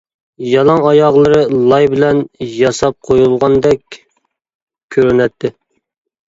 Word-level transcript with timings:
يالاڭ 0.51 0.79
ئاياغلىرى 0.91 1.41
لاي 1.73 1.89
بىلەن 1.91 2.21
ياساپ 2.53 2.97
قويۇلغاندەك 3.11 3.99
كۆرۈنەتتى. 4.97 5.55